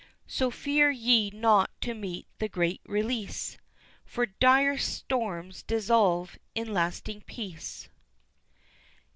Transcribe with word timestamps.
So 0.25 0.49
fear 0.49 0.89
ye 0.89 1.29
not 1.29 1.69
to 1.81 1.93
meet 1.93 2.25
the 2.39 2.49
great 2.49 2.81
release, 2.87 3.59
For 4.03 4.25
direst 4.25 4.91
storms 4.91 5.61
dissolve 5.61 6.39
in 6.55 6.73
lasting 6.73 7.21
peace. 7.27 7.87